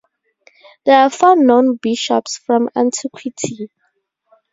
There 0.83 0.97
are 0.99 1.11
four 1.11 1.35
known 1.35 1.75
bishops 1.75 2.39
from 2.39 2.69
antiquity. 2.75 3.69